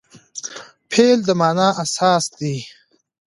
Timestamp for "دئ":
2.37-2.57